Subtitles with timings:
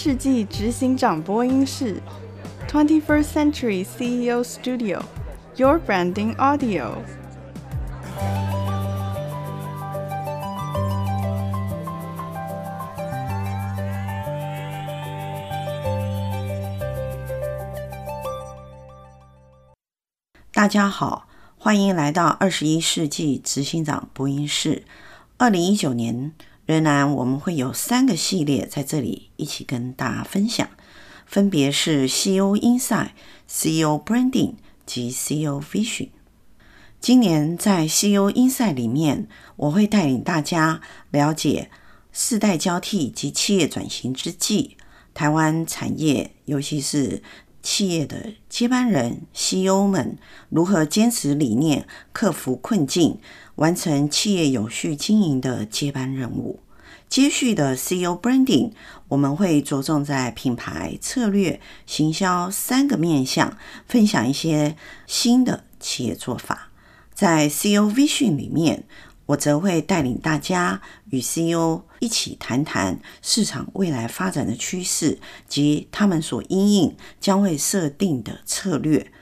[0.00, 2.00] 世纪执行长播音室
[2.68, 6.98] ，Twenty First Century CEO Studio，Your Branding Audio。
[20.52, 21.26] 大家好，
[21.58, 24.84] 欢迎来到二十一世纪执行长播音室。
[25.38, 26.32] 二零一九年。
[26.68, 30.68] 仍然，我们会有三个系列在这里一起跟大家分享，
[31.24, 33.12] 分别是 CEO Insight、
[33.48, 36.10] CEO Branding 及 CEO Vision。
[37.00, 41.70] 今年在 CEO Insight 里面，我会带领大家了解
[42.12, 44.76] 世代交替及企业转型之际，
[45.14, 47.22] 台湾产业，尤其是
[47.62, 50.16] 企业的接班人 CEO 们，
[50.48, 53.18] 如何坚持理念，克服困境。
[53.56, 56.60] 完成企业有序经营的接班任务。
[57.08, 58.70] 接续的 CEO Branding，
[59.08, 64.76] 我们会着重在品牌策略、行销三个面向，分享一些
[65.06, 66.70] 新的企业做法。
[67.12, 68.84] 在 CEO Vision 里面，
[69.28, 79.12] 我则会带领大家与 CEO 一起谈谈市场未来发展的趋势及他们所因应将会设定的策略，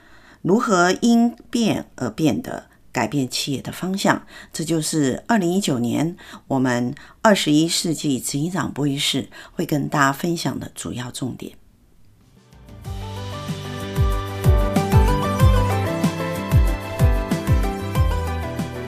[0.41, 2.67] 如何因变而变的。
[2.89, 6.15] 改变企业的方向，这就是二零一九年
[6.47, 11.55] 我们二十一世纪执行长播音室会跟大家分享的主要重点。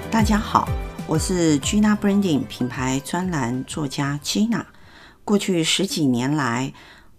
[0.10, 0.68] 大家好，
[1.10, 4.66] 我是 Gina Branding 品牌专栏作家 Gina。
[5.26, 6.72] 过去十几年来，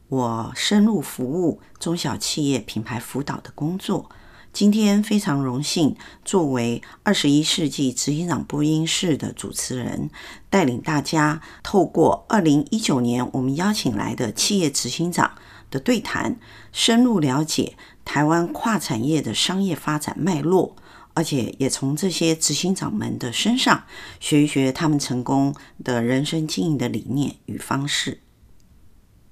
[0.06, 4.08] 我深入服务中小企业品牌辅导的工作。
[4.52, 10.08] 今天非常荣幸，作为二十一世纪执行长播音室的主持人，
[10.48, 15.32] 带领大家透过二零一九年我们邀请来的企业执行长
[15.68, 16.38] 的对谈，
[16.70, 20.76] 深入了解台湾跨产业的商业发展脉络，
[21.14, 23.84] 而且也从这些执行长们的身上
[24.20, 25.54] 学一学他们成功
[25.84, 28.20] 的人生经营的理念与方式。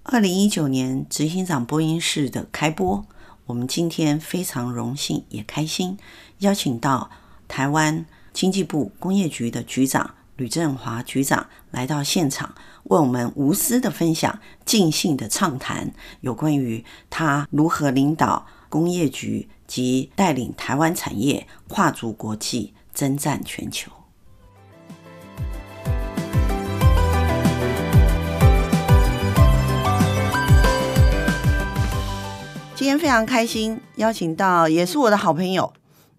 [0.03, 3.07] 二零一九年执行长播音室的开播。
[3.47, 5.97] 我们今天非常荣幸也开心，
[6.41, 7.11] 邀请到
[7.47, 15.91] 台湾经济部工业局的局长吕振华局长来到现场，为我们无私的分享、尽兴的畅谈
[16.21, 23.93] 有关于他如何领导工业局及带领台湾产业跨足国际、征战全球。
[32.75, 35.73] 今天非常开心，邀请到也是我的好朋友，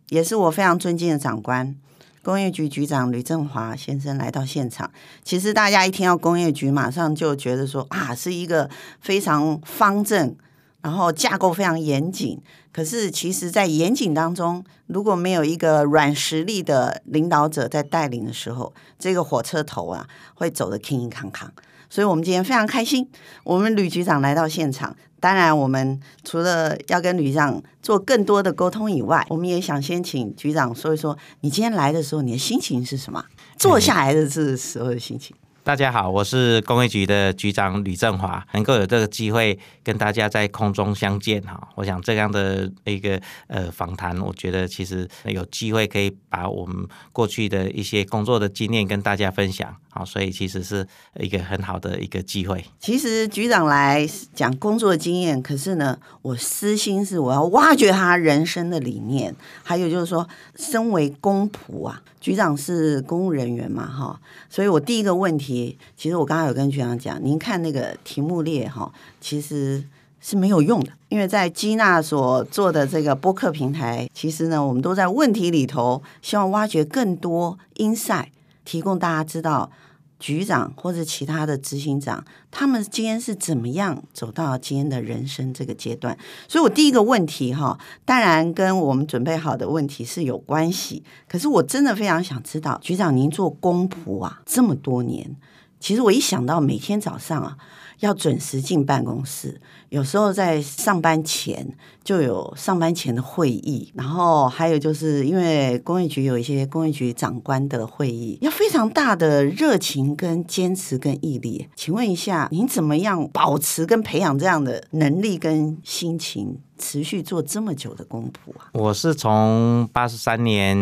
[0.10, 1.74] 也是我非常尊敬的长官，
[2.22, 4.92] 工业局局长吕正华先生来到现场。
[5.24, 10.36] 其实大家一听到工业局，马上就觉得说啊，是一个非常方正，
[10.82, 12.42] 然后架构非常严谨。
[12.72, 21.48] 可是其实，在严谨当中，如果没有一个软实力的领导者在带领的时候，这个火车头啊，会走得乒乒乓乓。
[21.90, 23.10] 所以，我们今天非常开心，
[23.44, 24.96] 我们吕局长来到现场。
[25.20, 33.26] 当然，我们除了要跟吕局长做更多的沟通以外，我们也想先请局长说一说，你今天来的时候，你的心情是什么？
[33.58, 35.36] 坐下来的这时候的心情。
[35.70, 50.88] 大家好，我是工业局的局长吕正华，能够有这个机会跟大家在空中相见哈，我想这样的一个呃访谈，我觉得其实有机会可以把我们过去的一些工作的经验跟大家分享，好，所以其实是
[51.20, 52.66] 一个很好的一个机会。
[52.80, 65.59] 其实局长来讲工作经验，可是呢，我私心是我要挖掘他人生的理念，还有就是说，身为公仆啊，局长是公务人员嘛哈，所以我第一个问题。
[65.96, 69.84] 其实我刚刚有跟局长讲，您看那个题目列哈，其实
[70.20, 78.32] 是没有用的，因为在基纳所做的这个播客平台，其实呢，我们都在问题里头，希望挖掘更多音赛
[78.64, 79.72] 提供大家知道。
[80.20, 86.18] 局长或者其他的执行长，他们今天是怎么样走到今天的人生这个阶段？
[86.48, 91.04] 所以，我第一个问题哈，当然跟我们准备好的问题是有关系。
[91.28, 95.36] 可是，我真的非常想知道，局长您做公仆啊这么多年，
[95.80, 97.58] 其实我一想到每天早上啊
[98.00, 99.60] 要准时进办公室，
[99.90, 101.76] 有时候在上班前。
[102.02, 111.68] 就有上班前的会议，然后还有就是因为工业局有一些工业局长官的会议，要非常大的热情跟坚持跟毅力。
[111.76, 118.72] 请问一下，您怎么样保持跟培养这样的能力跟心情，持续做这么久的公仆啊？
[118.74, 120.76] 我是从八十三年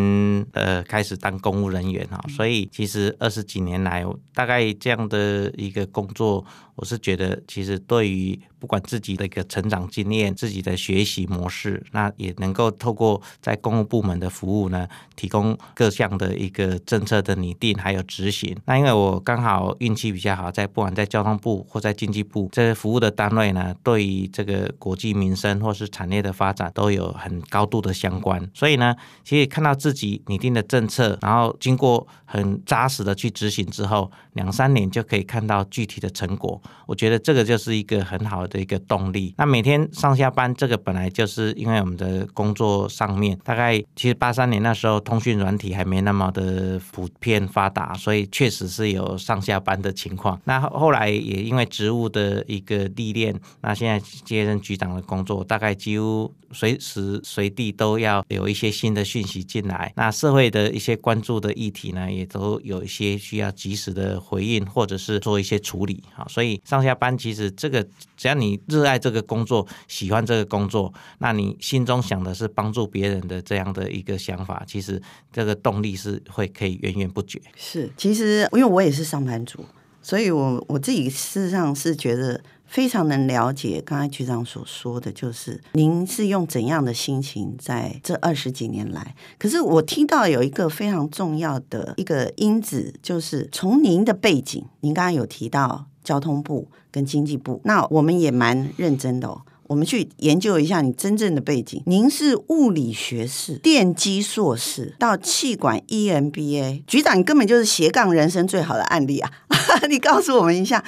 [0.52, 6.42] 呃开始当公务人员哈，所以其实二十几年来，大概这样的一个工作，
[6.78, 18.56] 我是觉得其实对于不管自己的一个成长经验、自己的学习模式，那也能够透过在公务部门的服务呢，提供各项的一个政策的拟定还有执行。
[18.64, 28.50] 那因为我刚好运气比较好，在不管在交通部或在经济部这些服务的单位呢，对于这个国计民生或是产业的发展都有很高度的相关。
[28.52, 28.94] 所以呢，
[29.24, 36.60] 其实看到自己拟定的政策，然后经过很扎实的去执行之后，两三年就可以看到具体的成果。
[36.86, 39.34] 我觉得这个就是一个很好的一个动力。
[39.38, 50.40] 那每天上下班，这个本来就是因为我们的工作上面，大概其实八三年那时候通讯软体还没那么的普遍发达，所以确实是有上下班的情况。
[50.44, 59.92] 那后来也因为职务的一个历练，那现在接任局长的工作，大概几乎随时随地都要有一些新的讯息进来。
[59.96, 66.02] 那社会的一些关注的议题呢，也都有一些需要及时的回应，或者是做一些处理。
[66.14, 67.86] 好，所以上下班其实这个
[68.16, 75.00] 只要你热爱这个工作，喜欢这个工作，那你心中想的是帮助别人的这样的一个想法，其实
[75.32, 77.40] 这个动力是会可以源源不绝。
[77.56, 79.64] 是，其实因为我也是上班族，
[80.02, 82.40] 所以我我自己事实上是觉得。
[82.68, 89.14] 非常能了解刚才局长所说的，就是您是用怎样的心情在这二十几年来。
[89.38, 99.42] 可是我听到有一个非常重要的一个因子，就是从您的背景，您刚刚有提到交通部跟经济部，那我们也蛮认真的哦。
[99.66, 101.82] 我们去研究一下你真正的背景。
[101.84, 109.30] 您是物理学士、电机硕士，到气管 EMBA，局长，你根本就是斜杠人生最好的案例啊！
[109.90, 110.82] 你告诉我们一下。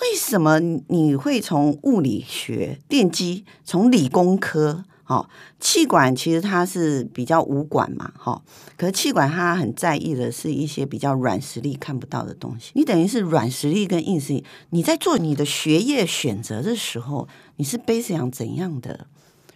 [0.00, 4.84] 为什么你会从物理学、电机，从理工科，
[5.16, 5.28] 哦，
[5.60, 8.42] 气管其实它是比较武管嘛，哈、哦，
[8.76, 12.70] 可是气管它很在意的是一些比较软实力看不到的东西。
[12.74, 19.06] 你等于是软实力跟硬实力，你在做你的学业选择的时候，你是背上怎样的？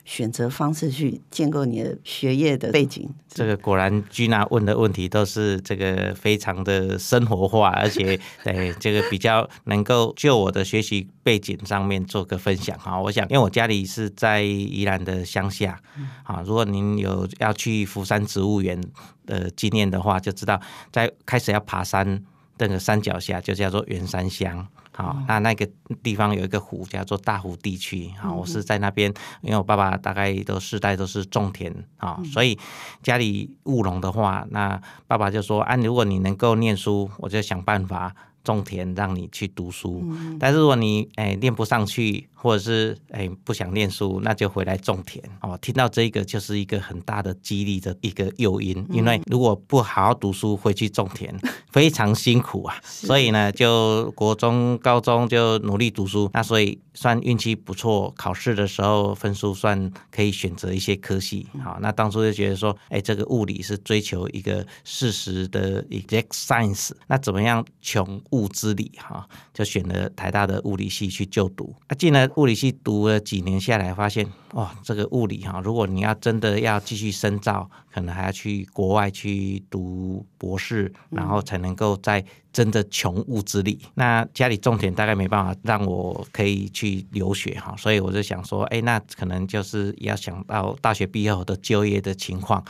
[0.07, 12.99] 选择方式去建构你的学业的背景，这个果然 Gina 问的问题都是这个非常的生活化，而且对这个比较能够就我的学习背景上面做个分享哈。
[12.99, 15.83] 我想，因为我家里是在宜兰的乡下，
[16.23, 18.81] 啊，如果您有要去福山植物园
[19.27, 20.61] 的经验的话，就知道
[20.93, 22.25] 在开始要爬山
[22.59, 24.69] 那个山脚下就叫做员山乡。
[24.97, 25.69] 好，那那个
[26.03, 29.13] 地方有一个湖叫做大湖地区，好，我是在那边，
[29.43, 32.59] 因为我爸爸大概都世代都是种田，啊，所以
[33.03, 38.15] 家里务农的话，那爸爸就说，啊，如果你能够念书，我就想办法。
[38.47, 40.05] 种田让你去读书，
[40.39, 45.59] 但是如果你哎念不上去，或者是哎不想念书，那就回来种田哦。
[45.61, 51.37] 听到这个就是一个很大的激励的一个诱因，因为如果不好好读书，回去种田
[51.73, 52.77] 非常辛苦啊。
[52.85, 61.49] 所以呢，就国中、高中就努力读书，那所以算运气不错，考试的时候分数算可以选择一些科系。
[61.65, 68.07] 好，那当初就觉得说，哎，这个物理是追求一个事实的 exact science，那怎么样穷？
[68.31, 71.75] 物之理哈，就选了台大的物理系去就读。
[71.89, 74.27] 那进了护理系读了几年下来，发现
[74.57, 82.25] 哇，这个物理哈，如果你要真的要继续深造，可能还要去国外去读博士，然后才能够在。
[82.57, 92.65] 真的穷物之力，那家里种田大概没办法让我可以去留学哈，所以我就想说，哎，那可能就是要想到大学毕业后的就业的情况，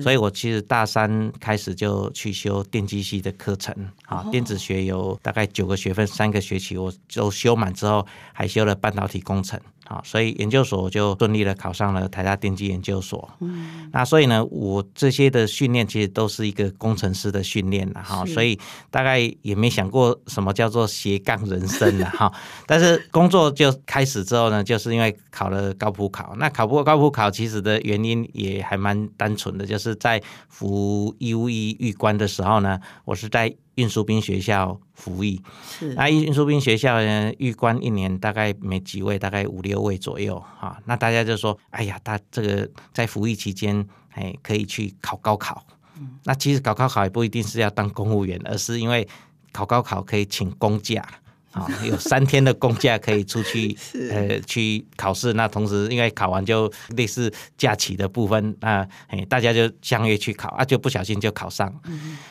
[0.00, 3.74] 所以我其实大三开始就去修电机系的课程，
[4.06, 9.58] 啊，电子学有大概九个学分，三个学期我就修满之后，还修了半导体工程。
[9.92, 13.28] 啊，所以研究所就顺利的考上了台大电机研究所。
[13.40, 18.58] 嗯，那所以呢，我这些的训练其实都是一个工程师的训练了哈，所以
[18.90, 22.32] 大概也没想过什么叫做斜杠人生了哈。
[22.66, 26.34] 但是工作就开始之后呢，就是因为考了高普考。
[26.38, 33.54] 那考不过高普考，其实的原因也还蛮单纯的，就是在服义务役预官的时候呢，我是在。
[33.76, 40.78] 运输兵学校服役，是那运输兵学校呢，预官一年大概没几位，大概五六位左右哈。
[40.84, 45.64] 那大家就说，哎呀，他这个在服役期间，哎，可以去考高考。
[45.98, 49.06] 嗯、那其实考高考也不一定是要当公务员，而是因为
[49.52, 51.06] 考高考可以请公假。
[51.52, 53.76] 啊，有三天的公假可以出去，
[54.10, 55.32] 呃，去考试。
[55.34, 61.72] 那同时，因为考完就类似假期的部分，那哎大家就相约去考啊，就不小心就考上。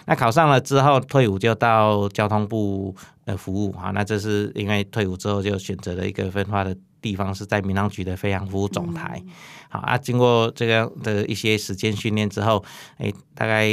[0.05, 3.91] 那考上了之后，退伍就到交通部呃服务啊。
[3.91, 9.21] 那这是因为退伍之后就选择了一个分化的地方，是在民航局的飞航服务总台。
[9.25, 9.31] 嗯
[9.71, 12.61] 好啊，经过这个的一些时间训练之后，
[12.97, 13.69] 哎，大概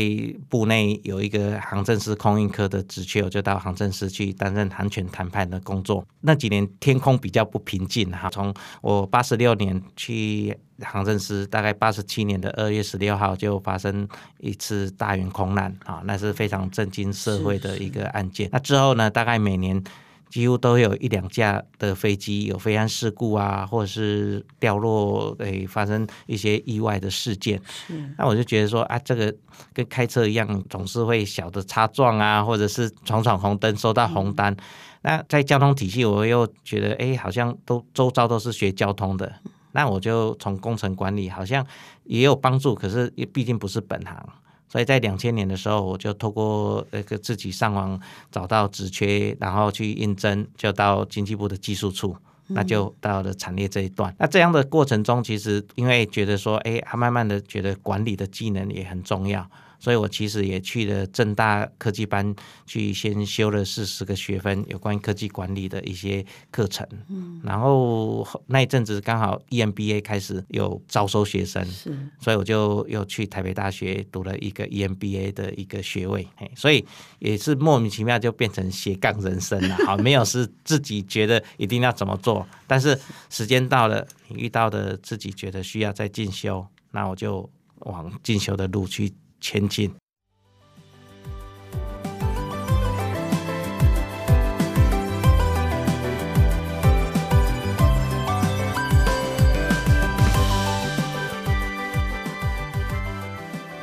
[0.49, 6.07] 部内有一个航政司空运科的职缺，我就到航政司去担任航权谈判的工作。
[6.21, 14.09] 那几年天空比较不平静哈，从我八十六年去航政司，大概八十七年的二月十六号就发生
[14.39, 18.49] 一次大员空难啊，那是非常震惊社会的一个案件。
[18.53, 19.83] 那之后呢，大概每年。
[20.29, 27.61] 几乎都有一两架的飞机有飞安事故啊，或者是掉落，诶，发生一些意外的事件。
[27.87, 29.35] 是那我就觉得说啊，这个
[29.73, 34.53] 跟开车一样，总是会小的擦撞啊，或者是闯闯红灯收到红单。
[34.53, 34.59] 嗯、
[35.03, 39.33] 那在交通体系，我又觉得，哎，好像都周遭都是学交通的，
[39.73, 41.67] 那我就从工程管理好像
[42.05, 44.29] 也有帮助，可是也毕竟不是本行。
[44.69, 47.99] 所以在两千年的时候，我就透过那个自己上网
[48.31, 52.15] 找到职缺，然后去应征，就到经济部的技术处，
[52.49, 54.15] 那就到了产业这一段。
[54.19, 59.49] 那这样的过程中，其实因为觉得说，哎，他慢慢的觉得管理的技能也很重要。
[59.79, 62.35] 所以我其实也去了正大科技班，
[62.67, 66.87] 去先修了四十个学分有关科技管理的一些课程。
[67.09, 76.27] 嗯，然后那一阵子刚好 EMBA 开始有招收学生，是，所以我就又去台北大学读了一个 EMBA 的一个学位。
[76.57, 76.85] 所以
[77.19, 79.77] 也是莫名其妙就变成斜杠人生了。
[79.87, 82.99] 好，没有是自己觉得一定要怎么做，但是
[83.31, 87.49] 时间到了，你遇到的自己觉得需要再进修，那我就
[87.81, 89.13] 往进修的路去。
[89.41, 89.91] 前进。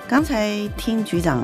[0.08, 1.44] 刚才听局长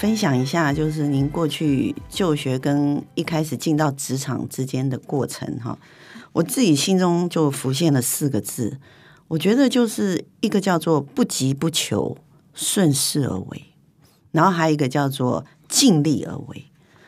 [0.00, 5.78] 分享一下，就是您过去就学跟一开始进到职场之间的过程哈，
[6.32, 8.80] 我自己心中就浮现了四个字，
[9.28, 12.16] 我觉得就是一个叫做不急不求。
[12.54, 13.64] 顺势而为，
[14.32, 16.64] 然后还有一个叫做尽力而为。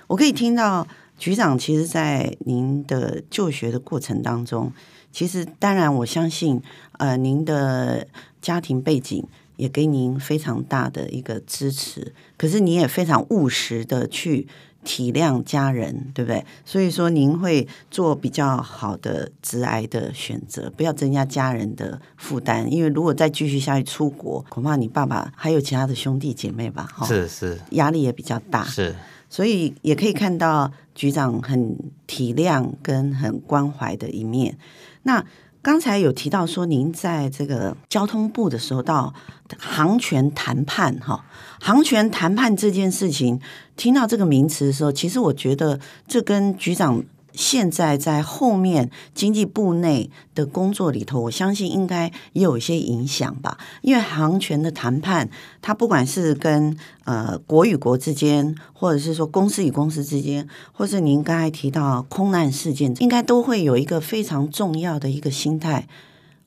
[0.08, 0.86] 我可以听到
[1.18, 4.72] 局长，其实，在您的就学的过程当中，
[5.10, 6.62] 其实当然我相信，
[6.98, 8.06] 呃，您的
[8.40, 14.46] 家庭背景也给您非常大的一个支持，可是你也非常务实的去。
[14.84, 16.44] 体谅家人，对不对？
[16.64, 22.70] 所以说，您会做比较好的致癌的选择，不要增加家人的负担。
[22.72, 28.64] 因为如果再继续下去出国，恐怕你爸爸还有其他的兄弟姐妹吧，哈，是是，压力也比较大。
[28.64, 28.94] 是，
[29.30, 34.58] 所以也可以看到局长很体谅跟很关怀的一面。
[35.02, 35.24] 那。
[35.64, 39.14] 刚才有提到说，您在这个交通部的时候到
[39.60, 41.24] 航权谈判，哈，
[41.64, 43.40] 航权谈判这件事情，
[43.76, 45.78] 听到这个名词的时候，其实我觉得
[46.08, 47.04] 这跟局长。
[47.34, 53.56] 现在在后面经济部内的工作里头，我相信应该也有一些影响吧。
[53.80, 55.30] 因为航权的谈判，
[55.62, 65.88] 它不管是跟呃国与国之间，或者是说公司与公司之间，或是您刚才提到空难事件，应该都会有一个非常重要的一个心态。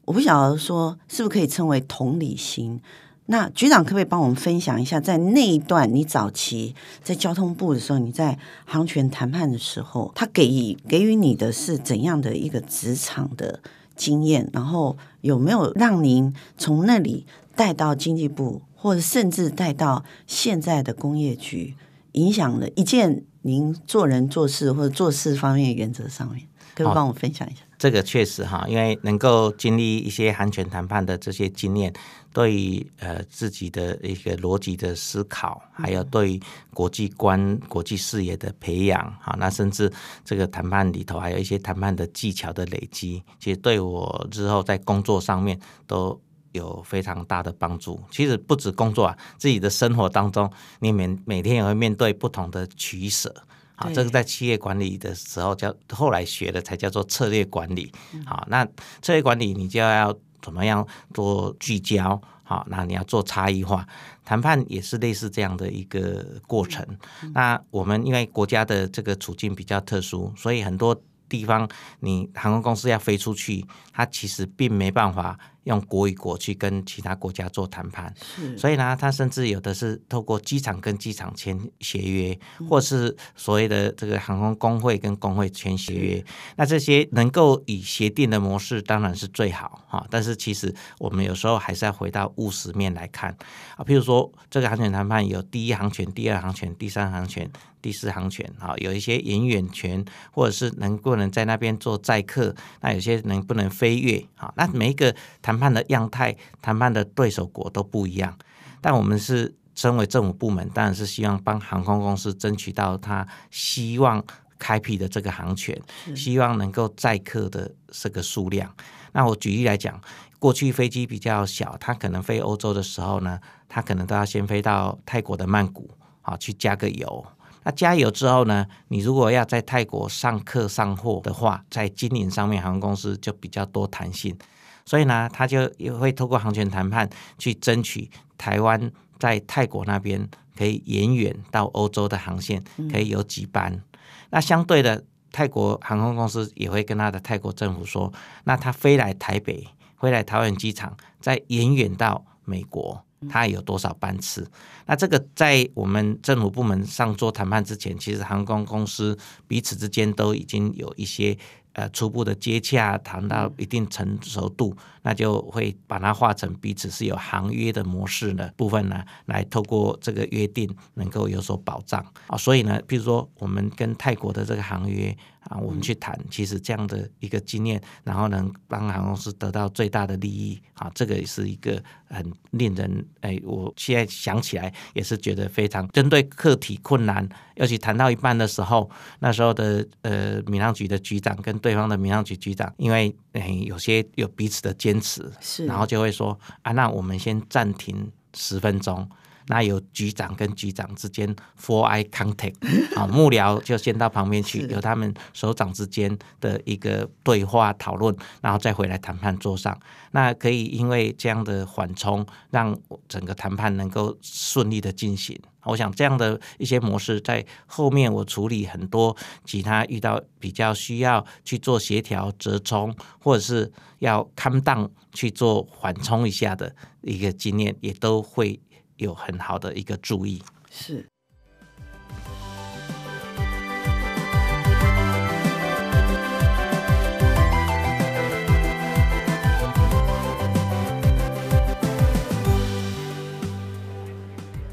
[0.06, 2.80] 我不晓得说是不是可以称为同理心。
[3.28, 13.60] 那局长可不可以帮我们分享一下，在那一段你早期在交通部的时候，你在航权谈判的时候，他给予给予你的是怎样的一个职场的
[13.96, 14.48] 经验？
[14.54, 21.76] 然后有没有让您从那里带到经济部，或者甚至带到现在的工业局，
[22.12, 26.46] 影响了一件您做人做事或者做事方面原则上面？
[26.76, 27.62] 可不可以帮我分享一下？
[27.86, 31.94] 哦，这个确实哈，因为能够经历一些航权谈判的这些经验。
[32.34, 36.42] 对于呃自己的一个逻辑的思考，还有对于
[36.74, 39.90] 国际观、国际视野的培养，哈，那甚至
[40.26, 46.20] 这个谈判里头还有一些谈判的技巧的累积，其实对我日后在工作上面都
[46.52, 48.04] 有非常大的帮助。
[48.12, 53.34] 其实不止工作啊，自己的生活当中，你每每天也会面对不同的取舍，
[53.76, 57.92] 好，这个在企业管理的时候叫后来学的才叫做策略管理，
[58.26, 58.66] 好，那
[59.02, 60.16] 策略管理你就要。
[60.42, 62.22] 怎么样做聚焦？
[62.44, 63.84] 好，那你要做差异化
[64.24, 66.86] 谈判，也是类似这样的一个过程。
[67.34, 70.96] 那我们因为国家的这个处境比较特殊，所以很多
[71.28, 71.68] 地方
[72.02, 78.12] 你航空公司要飞出去，它其实并没办法用国与国去跟其他国家做谈判，
[78.58, 86.26] 所以呢，他甚至有的是透过机场跟机场签协约，或是所谓的这个航空工会跟工会签协约。
[86.56, 93.36] 那这些能够以协定的模式当然是最好哈，但是其实我们有时候还是要回到务实面来看
[93.76, 97.50] 啊，譬如说这个航权谈判有第一航权、第二航权、第三航权。
[97.86, 104.52] 第四航权啊，有一些延远权，或者是能不能在那边做载客，那有些能不能飞跃啊？
[104.58, 108.36] 那每一个谈判的样态、谈判的对手国都不一样。
[108.82, 114.24] 但我们是身为政府部门，当然是希望帮航空公司争取到他希望
[114.58, 115.80] 开辟的这个航权，
[116.16, 118.74] 希望能够载客的这个数量。
[119.12, 120.02] 那我举例来讲，
[120.40, 123.40] 过去飞机比较小，它可能飞欧洲的时候呢，
[123.70, 125.88] 它可能都要先飞到泰国的曼谷
[126.24, 127.24] 啊，去加个油。
[127.66, 134.38] 那加油之后呢，你如果要在泰国上课上货的话，在经营上面，航空公司就比较多弹性，
[134.86, 143.74] 所以呢，他就也会透过航权谈判去争取台湾在泰国那边可以延远到欧洲的航线，可以有几班。
[143.74, 143.82] 嗯、
[144.30, 149.68] 那相对的，泰国航空公司也会跟他的泰国政府说，那他飞来台北，
[150.00, 153.05] 飞来桃园机场，再延远到美国。
[153.30, 154.50] 它有多少班次？
[154.86, 159.18] 那这个在我们政府部门上做谈判之前，其实航空公司
[159.48, 161.38] 彼此之间都已经有一些。
[161.78, 172.38] 呃，初步的接洽谈到一定成熟度，那就会把它化成彼此是有航约的模式的部分呢，来透过这个约定能够有所保障啊。
[172.38, 175.14] 所以呢，比如说我们跟泰国的这个航约
[175.50, 199.08] 啊，我们去谈，其实这样的一个经验，然后能帮航空公司得到最大的利益啊，这个也是一个很令人哎，我现在想起来也是觉得非常针对课题困难，尤其谈到一半的时候，那时候的呃民航局的局长跟对方的民航局局长，因为诶有些有彼此的坚持，是，然后就会说啊，那我们先暂停十分钟。
[199.48, 202.56] 那有局长跟局长之间 four eye contact
[202.96, 209.78] 啊， 幕僚就先到旁边去，有他们首长之间的一个对话讨论，然后再回来谈判桌上。
[210.12, 212.76] 那可以因为这样的缓冲，让
[213.08, 215.40] 整个谈判能够顺利的进行。
[215.64, 219.16] 我想这样的一些模式，在后面我处理很多
[219.46, 228.60] 其他遇到比较需要去做协调折冲，或者是要 calm down 去做缓冲一下的一个经验，也都会。
[228.98, 231.06] 有很好的一个注意，是。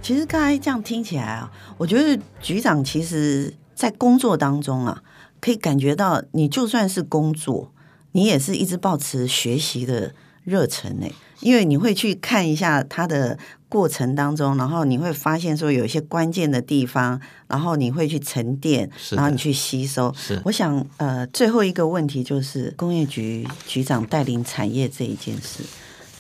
[0.01, 5.03] 其实刚才这样听起来啊，我觉得局长其实在工作当中啊，
[5.41, 7.73] 可以感觉到你就算是工作，
[8.13, 11.07] 你也是一直保持学习的热忱呢，
[11.41, 13.39] 因为你会去看一下他的。
[13.73, 20.13] 过程当中，然后你会发现说有一些关键的地方，然后你会去沉淀，然后你去吸收。
[20.15, 25.65] 是，我想呃，最后一个问题就是工业局局长带领产业这一件事，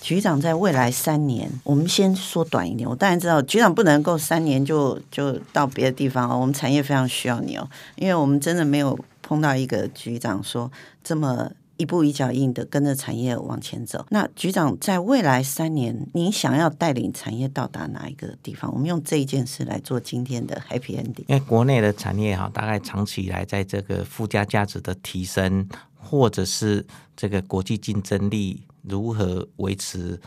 [0.00, 2.88] 局长在未来三年，我们先说短一点。
[2.88, 10.72] 我当然知道局长不能够三年就就到别的地方哦，我们产业非常需要你哦，因为我们真的没有碰到一个局长说
[11.04, 11.52] 这么。
[11.82, 14.06] 一步一脚印的跟着产业往前走。
[14.10, 18.72] 那局长在未来三年，您想要带领产业到达哪一个地方？
[18.72, 21.24] 我们用这一件事来做今天的 Happy Ending。
[21.26, 30.20] 因为国内的产业哈，大概长期以来在这个附加价值的提升，或者是这个国际竞争力如何维持，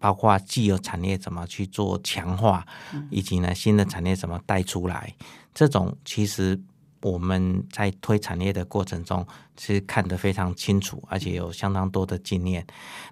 [0.00, 2.66] 包括既有产业怎么去做强化，
[3.10, 5.14] 以及呢新的产业怎么带出来，
[5.54, 6.60] 这种其实。
[7.12, 12.66] 我们在推产业的过程中，其实看得非常清楚，而且有相当多的经验。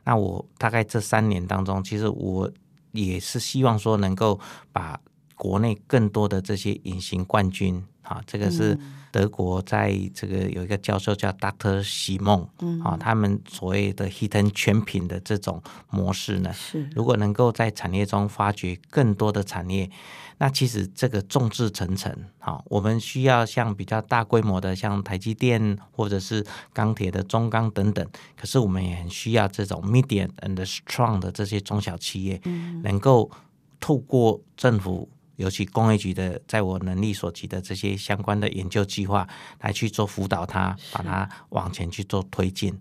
[0.04, 2.50] 那我大概这三年当中，其实我
[2.92, 4.40] 也是希望说，能够
[4.72, 5.00] 把
[5.36, 8.78] 国内更多的这些隐形冠军，啊，这个是。
[9.14, 11.80] 德国在这个有一个教授叫 Dr.
[11.84, 12.48] 席梦，
[12.82, 19.88] 啊，他们所谓的 Hidden Champion 的这种模式呢，是如果能够在产业中发掘更多的产业，
[20.38, 28.04] 那其实这个众志成城，啊，我们需要像比较大规模的，像台积电或者是钢铁的中钢等等，
[28.36, 32.40] 可是我们也很需要这种 medium and strong 的这些中小企业，
[32.82, 33.30] 能够
[33.78, 35.08] 透过政府。
[35.36, 39.28] 尤其工业局的，在我能力所及的这些相关的研究计划，
[39.60, 42.78] 来去做辅导它，把它往前去做推进。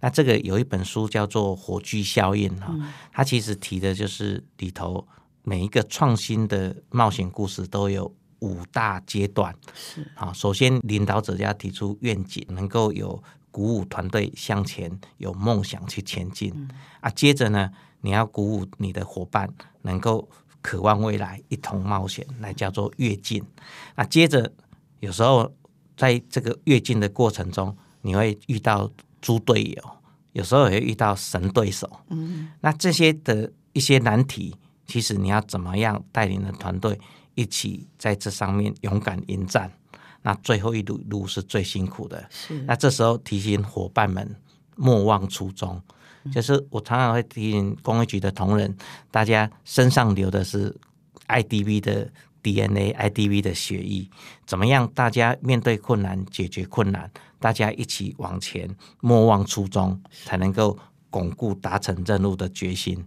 [0.00, 2.74] 那这个有一本书叫做《火炬效应》哈，
[3.12, 5.06] 它其实提的就是里头
[5.42, 9.54] 每一个创新的冒险故事都有五大阶段。
[9.74, 13.22] 是啊，首先领导者要提出愿景，能够有。
[13.56, 16.52] 鼓舞团队向前，有梦想去前进。
[16.54, 16.68] 嗯、
[17.00, 20.28] 啊，接着呢，你要鼓舞你的伙伴能够
[20.60, 23.42] 渴望未来，一同冒险，来叫做跃进。
[23.94, 24.52] 啊，接着
[25.00, 25.52] 有时候
[25.96, 29.90] 在这个跃进的过程中，你会遇到猪队友，
[30.32, 31.90] 有时候也会遇到神对手。
[32.08, 34.54] 嗯，那这些的一些难题，
[34.86, 36.98] 其实你要怎么样带领的团队
[37.34, 39.70] 一起在这上面勇敢迎战？
[40.22, 42.60] 那最后一路路是最辛苦的，是。
[42.62, 44.34] 那这时候提醒伙伴们
[44.74, 45.95] 莫忘初衷，嗯、
[46.32, 48.76] 就是我常常会提醒公安局的同仁，
[49.10, 50.74] 大家身上流的是
[51.28, 52.10] IDV 的
[52.42, 54.08] DNA，IDV 的血液，
[54.46, 54.86] 怎么样？
[54.94, 58.68] 大家面对困难，解决困难，大家一起往前，
[59.00, 60.78] 莫忘初衷，才能够
[61.10, 63.04] 巩固达成任务的决心。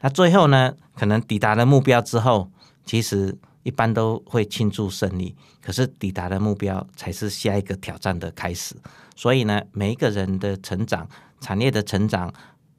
[0.00, 2.50] 那最后呢，可能抵达了目标之后，
[2.84, 3.38] 其实。
[3.62, 8.76] 一般都会庆祝胜利，可是抵达的目标才是下一个挑战的开始。
[9.16, 11.08] 所以呢，每一个人的成长、
[11.40, 12.32] 产业的成长、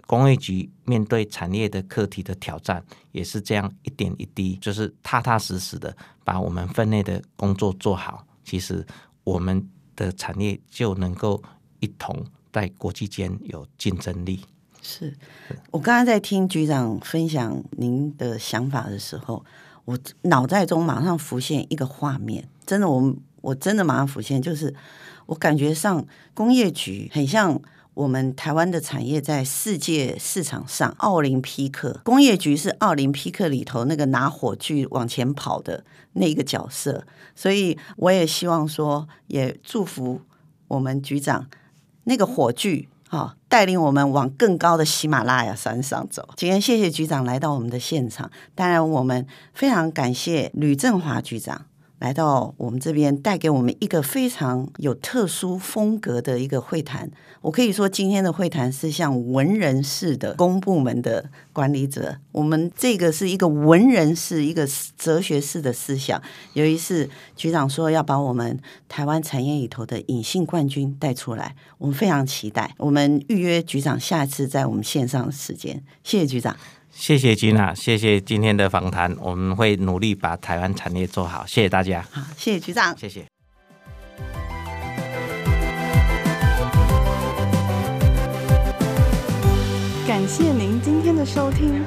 [0.05, 8.25] 工业局面对产业的课题的挑战，也是这样一点一滴，就是踏踏实实的把我们分内的工作做好。
[8.43, 8.85] 其实
[9.23, 11.41] 我们的产业就能够
[11.79, 14.43] 一同在国际间有竞争力。
[14.81, 15.13] 是
[15.71, 19.45] 我刚刚在听局长分享您的想法的时候。
[19.87, 24.75] 我脑袋中马上浮现一个画面，真的，我我真的马上浮现，就是
[25.27, 27.57] 我感觉上工业局很像
[27.97, 35.83] 我们台湾的产业在世界市场上奥林匹克，工业局是奥林匹克里头那个拿火炬往前跑的
[36.13, 37.03] 那个角色，
[37.35, 40.21] 所以我也希望说，也祝福
[40.67, 41.47] 我们局长
[42.03, 42.87] 那个火炬。
[43.09, 46.29] 好，带领我们往更高的喜马拉雅山上走。
[46.35, 51.65] 今天谢谢局长来到我们的现场，当然我们非常感谢吕振华局长。
[51.99, 57.09] 来到我们这边，带给我们一个非常有特殊风格的一个会谈。
[57.41, 62.17] 我可以说，今天的会谈是像文人式的公部门的管理者。
[62.31, 66.21] 我们这个是一个文人式、一个哲学式的思想。
[66.53, 72.75] 由于是，局长说要把我们台湾产业里头的隐性冠军带出来，我们非常期待。
[72.77, 75.83] 我们预约局长下次在我们线上的时间。
[76.03, 76.55] 谢谢局长。
[76.99, 81.45] 谢谢君娜，谢谢今天的访谈，我们会努力把台湾产业做好。
[81.45, 82.03] 谢谢大家。
[82.11, 83.23] 好，谢谢局长，谢谢。
[90.07, 91.83] 感谢您今天的收听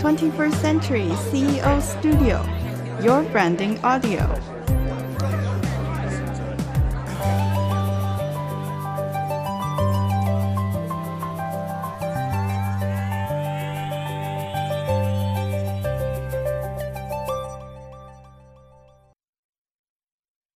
[0.00, 4.53] ，Twenty First Century CEO Studio，Your Branding Audio。